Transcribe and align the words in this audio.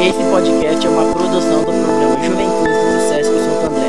Esse 0.00 0.18
podcast 0.30 0.86
é 0.86 0.90
uma 0.90 1.12
produção 1.12 1.58
do 1.58 1.72
programa 1.72 2.24
Juventude 2.24 2.70
do 2.70 3.00
Sesc 3.08 3.32
Santo 3.32 3.66
André. 3.66 3.88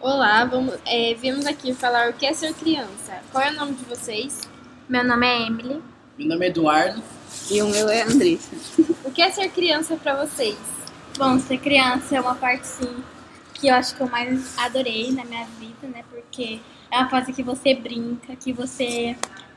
Olá, 0.00 0.46
vamos, 0.46 0.74
é, 0.86 1.12
viemos 1.12 1.44
aqui 1.44 1.74
falar 1.74 2.08
o 2.08 2.14
que 2.14 2.24
é 2.24 2.32
ser 2.32 2.54
criança. 2.54 3.20
Qual 3.30 3.44
é 3.44 3.50
o 3.50 3.54
nome 3.54 3.74
de 3.74 3.84
vocês? 3.84 4.40
Meu 4.88 5.04
nome 5.04 5.26
é 5.26 5.46
Emily. 5.46 5.82
Meu 6.18 6.28
nome 6.28 6.46
é 6.46 6.48
Eduardo. 6.48 7.02
E 7.50 7.60
o 7.60 7.68
meu 7.68 7.90
é 7.90 8.02
Andressa. 8.04 8.56
O 9.04 9.10
que 9.10 9.20
é 9.20 9.30
ser 9.30 9.50
criança 9.50 9.96
para 9.96 10.24
vocês? 10.24 10.56
Bom, 11.18 11.38
ser 11.38 11.58
criança 11.58 12.16
é 12.16 12.20
uma 12.22 12.36
parte 12.36 12.66
sim 12.66 13.04
que 13.52 13.68
eu 13.68 13.74
acho 13.74 13.94
que 13.94 14.00
eu 14.00 14.08
mais 14.08 14.58
adorei 14.58 15.12
na 15.12 15.24
minha 15.26 15.44
vida, 15.58 15.86
né? 15.88 16.02
Porque 16.10 16.58
é 16.90 16.98
uma 16.98 17.10
fase 17.10 17.34
que 17.34 17.42
você 17.42 17.74
brinca, 17.74 18.34
que 18.34 18.50
você 18.52 19.14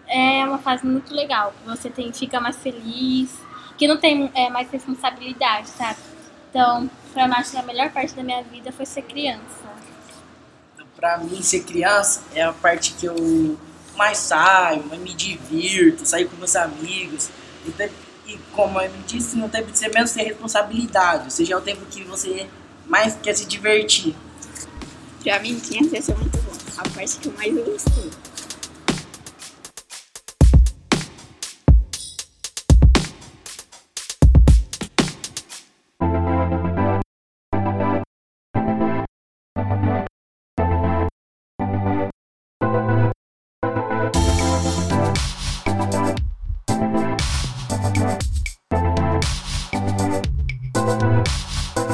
é 0.09 0.43
uma 0.43 0.57
fase 0.57 0.85
muito 0.85 1.13
legal. 1.13 1.53
Você 1.65 1.89
tem, 1.89 2.11
fica 2.11 2.39
mais 2.39 2.57
feliz, 2.57 3.29
que 3.77 3.87
não 3.87 3.97
tem 3.97 4.29
é, 4.33 4.49
mais 4.49 4.69
responsabilidade, 4.69 5.69
sabe? 5.69 5.99
Então, 6.49 6.89
pra 7.13 7.27
mim, 7.27 7.35
acho 7.35 7.51
que 7.51 7.57
a 7.57 7.63
melhor 7.63 7.91
parte 7.91 8.13
da 8.15 8.23
minha 8.23 8.41
vida 8.43 8.71
foi 8.71 8.85
ser 8.85 9.03
criança. 9.03 9.69
Pra 10.95 11.17
mim, 11.19 11.41
ser 11.41 11.63
criança 11.63 12.23
é 12.33 12.41
a 12.41 12.51
parte 12.51 12.93
que 12.93 13.05
eu 13.05 13.57
mais 13.95 14.17
saio, 14.17 14.83
mais 14.87 14.99
me 14.99 15.13
divirto, 15.13 16.05
saio 16.05 16.27
com 16.27 16.35
meus 16.37 16.55
amigos. 16.55 17.29
E, 17.65 18.31
e 18.31 18.37
como 18.53 18.81
eu 18.81 18.91
disse, 19.05 19.37
não 19.37 19.47
tem 19.47 19.63
você 19.63 19.87
menos 19.89 20.11
ter 20.11 20.23
responsabilidade. 20.23 21.25
Ou 21.25 21.29
seja, 21.29 21.53
é 21.53 21.57
o 21.57 21.61
tempo 21.61 21.85
que 21.85 22.03
você 22.03 22.49
mais 22.85 23.15
quer 23.21 23.33
se 23.35 23.45
divertir. 23.45 24.15
Pra 25.23 25.39
mim, 25.39 25.59
criança 25.59 25.95
ia 25.95 26.01
ser 26.01 26.17
muito 26.17 26.37
bom. 26.39 26.51
A 26.77 26.89
parte 26.89 27.17
que 27.17 27.27
eu 27.27 27.33
mais 27.33 27.53
gostei. 27.53 28.28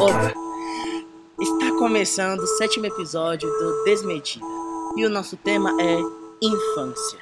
Olá! 0.06 0.31
Está 1.42 1.80
começando 1.80 2.42
o 2.42 2.45
sétimo 2.45 2.86
episódio 2.86 3.50
do 3.50 3.84
Desmedida. 3.86 4.45
E 4.95 5.03
o 5.03 5.09
nosso 5.09 5.36
tema 5.36 5.72
é 5.81 5.97
infância. 6.39 7.17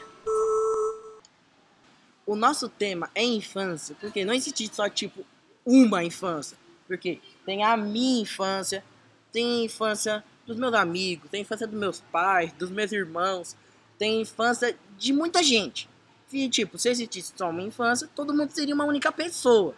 O 2.25 2.35
nosso 2.35 2.67
tema 2.67 3.09
é 3.15 3.23
infância, 3.23 3.95
porque 4.01 4.25
não 4.25 4.33
existe 4.33 4.69
só 4.75 4.89
tipo 4.89 5.25
uma 5.65 6.03
infância. 6.03 6.57
Porque 6.85 7.21
tem 7.45 7.63
a 7.63 7.77
minha 7.77 8.21
infância, 8.21 8.83
tem 9.31 9.61
a 9.61 9.63
infância 9.63 10.21
dos 10.45 10.57
meus 10.57 10.73
amigos, 10.73 11.31
tem 11.31 11.39
a 11.39 11.43
infância 11.43 11.65
dos 11.65 11.79
meus 11.79 12.01
pais, 12.11 12.51
dos 12.51 12.69
meus 12.69 12.91
irmãos, 12.91 13.55
tem 13.97 14.17
a 14.17 14.21
infância 14.23 14.77
de 14.97 15.13
muita 15.13 15.41
gente. 15.41 15.89
E 16.33 16.49
tipo, 16.49 16.77
se 16.77 16.89
existisse 16.89 17.31
só 17.33 17.49
uma 17.49 17.61
infância, 17.61 18.09
todo 18.13 18.35
mundo 18.35 18.51
seria 18.51 18.75
uma 18.75 18.83
única 18.83 19.09
pessoa. 19.09 19.73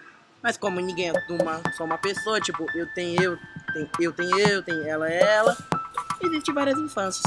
Mas 0.45 0.57
como 0.57 0.79
ninguém 0.79 1.07
é 1.09 1.13
uma, 1.27 1.59
só 1.75 1.83
uma 1.83 1.97
pessoa, 1.97 2.39
tipo, 2.39 2.67
eu 2.75 2.85
tenho 2.85 3.19
eu, 3.19 3.39
tem, 3.73 3.89
eu 3.99 4.13
tenho 4.13 4.37
eu, 4.37 4.61
tem 4.61 4.87
ela 4.87 5.11
é 5.11 5.19
ela, 5.19 5.57
existem 6.21 6.53
várias 6.53 6.77
infâncias. 6.77 7.23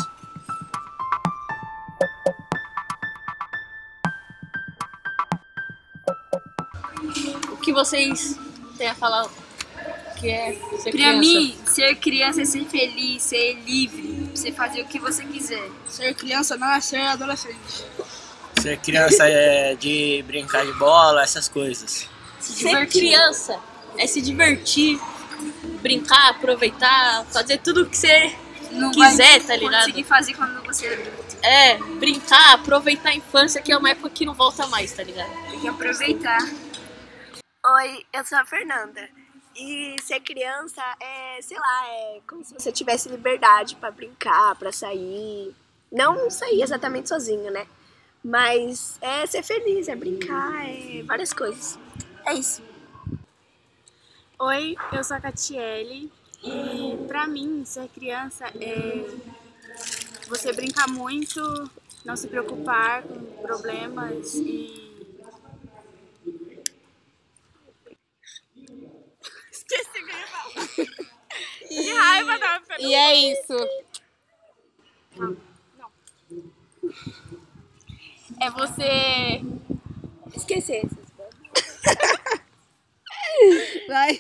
O 7.50 7.56
que 7.56 7.72
vocês 7.72 8.39
têm 8.77 8.86
a 8.86 8.94
falar 8.94 9.27
que 10.20 10.30
é 10.30 10.52
ser 10.52 10.83
Pra 10.83 10.92
criança? 10.92 11.19
mim, 11.19 11.58
ser 11.67 11.96
criança 11.96 12.42
é 12.42 12.45
ser 12.45 12.67
feliz, 12.67 13.20
ser 13.24 13.55
livre, 13.64 14.30
você 14.33 14.52
fazer 14.52 14.83
o 14.83 14.86
que 14.86 15.01
você 15.01 15.24
quiser. 15.24 15.68
ser 15.89 16.14
criança 16.14 16.57
não 16.57 16.70
é 16.70 16.80
ser 16.80 17.01
adolescente. 17.01 17.84
Ser 18.61 18.78
criança 18.78 19.28
é 19.28 19.74
de 19.74 20.23
brincar 20.24 20.64
de 20.64 20.73
bola, 20.74 21.24
essas 21.24 21.48
coisas. 21.48 22.08
Ser 22.41 22.87
criança 22.89 23.61
é 23.97 24.07
se 24.07 24.21
divertir, 24.21 24.99
brincar, 25.83 26.31
aproveitar, 26.31 27.25
fazer 27.27 27.59
tudo 27.59 27.87
que 27.87 27.97
você 27.97 28.35
Não 28.73 28.91
quiser, 28.91 29.39
vai 29.39 29.41
tá 29.41 29.57
ligado? 29.57 29.81
conseguir 29.81 30.05
fazer 30.05 30.35
quando 30.35 30.63
você 30.65 30.87
é 30.87 30.95
adulto. 30.95 31.37
É, 31.43 31.79
brincar, 31.99 32.55
aproveitar 32.55 33.11
a 33.11 33.15
infância, 33.15 33.63
que 33.63 33.71
é 33.73 33.77
uma 33.77 33.91
época 33.91 34.11
que 34.11 34.27
não 34.27 34.35
volta 34.35 34.67
mais, 34.67 34.93
tá 34.93 35.03
ligado? 35.03 35.31
Tem 35.51 35.61
que 35.61 35.69
aproveitar. 35.69 36.39
Oi, 37.67 38.07
eu 38.13 38.25
sou 38.25 38.39
a 38.39 38.45
Fernanda. 38.45 39.09
E 39.57 39.97
ser 40.03 40.20
criança 40.20 40.83
é, 41.01 41.43
sei 41.43 41.57
lá, 41.59 41.87
é 41.89 42.20
como 42.29 42.45
se 42.45 42.55
você 42.55 42.70
tivesse 42.70 43.09
liberdade 43.09 43.75
pra 43.77 43.91
brincar, 43.91 44.55
pra 44.55 44.70
sair. 44.70 45.53
Não 45.91 46.31
sair 46.31 46.63
exatamente 46.63 47.09
sozinho, 47.09 47.51
né? 47.51 47.67
Mas 48.23 48.99
é 49.01 49.27
ser 49.27 49.43
feliz, 49.43 49.89
é 49.89 49.97
brincar, 49.97 50.65
é 50.69 51.03
várias 51.05 51.33
coisas. 51.33 51.79
É 52.28 52.34
isso. 52.34 52.62
Oi, 54.39 54.77
eu 54.92 55.02
sou 55.02 55.16
a 55.16 55.20
Catiele 55.20 56.12
e 56.44 56.94
pra 57.06 57.27
mim 57.27 57.64
ser 57.64 57.89
criança 57.89 58.44
é 58.48 59.02
você 60.28 60.52
brincar 60.52 60.86
muito, 60.89 61.40
não 62.05 62.14
se 62.16 62.28
preocupar 62.28 63.02
com 63.02 63.18
problemas 63.40 64.34
e 64.34 64.77
Esqueci 69.50 69.89
o 69.89 70.06
que 70.06 70.12
eu 70.12 70.18
ia 70.18 70.27
falar. 70.27 70.68
Raiva 71.98 72.39
da 72.39 72.60
E 72.78 72.95
é 72.95 73.33
isso. 73.33 73.56
É 78.39 78.50
você 78.50 79.40
Esquecer. 80.36 80.83
Vai. 83.89 84.17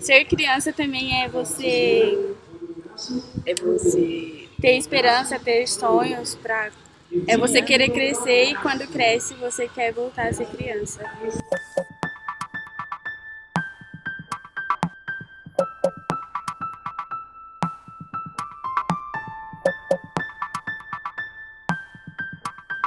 ser 0.00 0.24
criança 0.26 0.72
também 0.72 1.22
é 1.22 1.28
você 1.28 2.34
É 3.46 3.54
você. 3.54 4.48
ter 4.60 4.76
esperança, 4.76 5.38
ter 5.38 5.66
sonhos 5.66 6.34
pra 6.36 6.70
é 7.26 7.36
você 7.36 7.60
querer 7.60 7.90
crescer 7.90 8.44
e 8.44 8.54
quando 8.56 8.86
cresce 8.86 9.34
você 9.34 9.68
quer 9.68 9.92
voltar 9.92 10.28
a 10.28 10.32
ser 10.32 10.46
criança. 10.46 11.02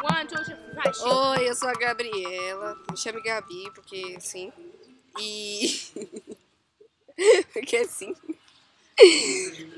One, 0.05 0.27
two, 0.27 0.43
three, 0.43 0.55
vai, 0.75 0.93
shoot. 0.93 1.07
Oi, 1.07 1.49
eu 1.49 1.55
sou 1.55 1.67
a 1.67 1.73
Gabriela. 1.73 2.77
Me 2.91 2.95
chame 2.95 3.21
Gabi, 3.21 3.71
porque 3.73 4.19
sim. 4.19 4.53
E. 5.19 5.67
porque 7.51 7.85
sim. 7.85 8.15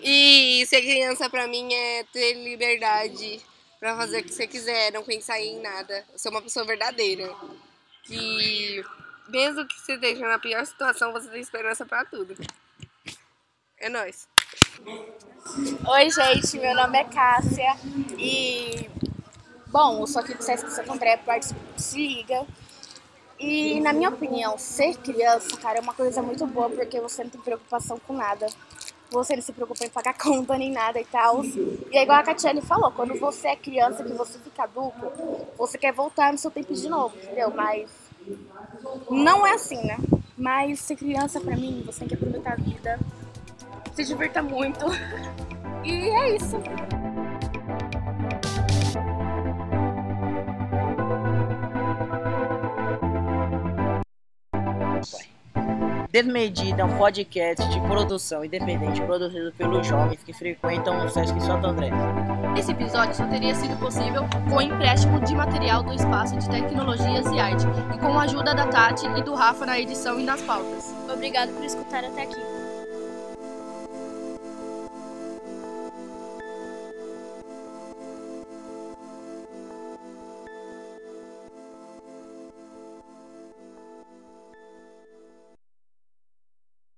E 0.03 0.65
ser 0.67 0.81
criança 0.81 1.29
pra 1.29 1.47
mim 1.47 1.73
é 1.73 2.03
ter 2.11 2.33
liberdade 2.33 3.41
pra 3.79 3.95
fazer 3.95 4.19
o 4.19 4.23
que 4.25 4.33
você 4.33 4.45
quiser, 4.45 4.91
não 4.91 5.03
pensar 5.03 5.39
em 5.39 5.61
nada. 5.61 6.05
Ser 6.17 6.27
uma 6.27 6.41
pessoa 6.41 6.65
verdadeira. 6.65 7.33
Que 8.03 8.83
mesmo 9.29 9.65
que 9.65 9.79
você 9.79 9.93
esteja 9.93 10.27
na 10.27 10.39
pior 10.39 10.65
situação, 10.65 11.13
você 11.13 11.29
tem 11.29 11.39
esperança 11.39 11.85
pra 11.85 12.03
tudo. 12.03 12.35
É 13.79 13.87
nóis. 13.87 14.27
Oi, 15.87 16.09
gente, 16.09 16.59
meu 16.59 16.75
nome 16.75 16.97
é 16.97 17.03
Cássia 17.05 17.77
e. 18.17 18.86
Bom, 19.77 19.99
eu 19.99 20.07
sou 20.07 20.23
aqui 20.23 20.33
do 20.33 20.41
Sesc 20.43 20.71
Santo 20.71 20.91
André, 20.91 21.17
participo 21.17 21.59
do 21.75 21.79
Se 21.79 21.99
Liga. 21.99 22.47
E, 23.39 23.79
na 23.79 23.93
minha 23.93 24.09
opinião, 24.09 24.57
ser 24.57 24.97
criança, 24.97 25.55
cara, 25.55 25.77
é 25.77 25.81
uma 25.81 25.93
coisa 25.93 26.19
muito 26.19 26.47
boa 26.47 26.67
porque 26.67 26.99
você 26.99 27.23
não 27.23 27.29
tem 27.29 27.39
preocupação 27.39 27.99
com 27.99 28.13
nada. 28.13 28.47
Você 29.11 29.35
não 29.35 29.43
se 29.43 29.53
preocupa 29.53 29.85
em 29.85 29.89
pagar 29.91 30.15
conta 30.17 30.57
nem 30.57 30.71
nada 30.71 30.99
e 30.99 31.05
tal. 31.05 31.45
E 31.45 31.95
é 31.95 32.01
igual 32.01 32.17
a 32.17 32.23
Catiane 32.23 32.59
falou, 32.59 32.91
quando 32.91 33.19
você 33.19 33.49
é 33.49 33.55
criança, 33.55 34.03
que 34.03 34.13
você 34.13 34.39
fica 34.39 34.63
adulto, 34.63 35.11
você 35.55 35.77
quer 35.77 35.93
voltar 35.93 36.31
no 36.31 36.39
seu 36.39 36.49
tempo 36.49 36.73
de 36.73 36.89
novo, 36.89 37.15
entendeu? 37.15 37.51
Mas 37.51 37.87
não 39.11 39.45
é 39.45 39.53
assim, 39.53 39.79
né? 39.85 39.97
Mas 40.35 40.79
ser 40.79 40.95
criança, 40.95 41.39
pra 41.39 41.55
mim, 41.55 41.83
você 41.85 41.99
tem 41.99 42.07
que 42.07 42.15
aproveitar 42.15 42.53
a 42.53 42.55
vida, 42.55 42.99
se 43.93 44.03
divirta 44.03 44.41
muito. 44.41 44.87
E 45.85 46.09
é 46.09 46.35
isso. 46.35 46.57
Desmedida 56.11 56.81
é 56.81 56.85
um 56.85 56.97
podcast 56.97 57.67
de 57.69 57.81
produção 57.81 58.43
independente 58.43 59.01
produzido 59.01 59.51
pelos 59.51 59.85
jovens 59.85 60.23
que 60.23 60.31
frequentam 60.31 61.05
o 61.05 61.09
Sesc 61.09 61.39
Santo 61.41 61.67
André. 61.67 61.89
Esse 62.57 62.71
episódio 62.71 63.13
só 63.13 63.27
teria 63.27 63.53
sido 63.53 63.77
possível 63.77 64.23
com 64.49 64.55
o 64.55 64.61
empréstimo 64.61 65.19
de 65.19 65.35
material 65.35 65.83
do 65.83 65.93
Espaço 65.93 66.37
de 66.37 66.49
Tecnologias 66.49 67.25
e 67.27 67.39
Arte 67.39 67.65
e 67.93 67.99
com 67.99 68.17
a 68.17 68.23
ajuda 68.23 68.55
da 68.55 68.67
Tati 68.67 69.05
e 69.05 69.21
do 69.21 69.35
Rafa 69.35 69.65
na 69.65 69.79
edição 69.79 70.17
e 70.19 70.23
nas 70.23 70.41
pautas. 70.41 70.95
Obrigado 71.11 71.53
por 71.53 71.65
escutar 71.65 72.03
até 72.03 72.23
aqui. 72.23 72.66